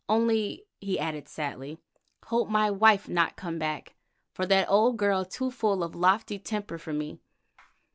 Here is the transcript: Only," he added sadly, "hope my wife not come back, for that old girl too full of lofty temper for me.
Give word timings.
Only," 0.09 0.65
he 0.79 0.97
added 0.99 1.27
sadly, 1.27 1.77
"hope 2.25 2.49
my 2.49 2.71
wife 2.71 3.07
not 3.07 3.35
come 3.35 3.59
back, 3.59 3.93
for 4.33 4.47
that 4.47 4.67
old 4.67 4.97
girl 4.97 5.23
too 5.23 5.51
full 5.51 5.83
of 5.83 5.93
lofty 5.93 6.39
temper 6.39 6.79
for 6.79 6.91
me. 6.91 7.19